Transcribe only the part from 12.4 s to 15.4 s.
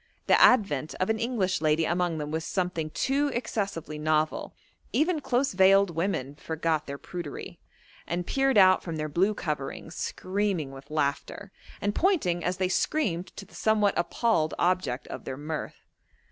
as they screamed to the somewhat appalled object of their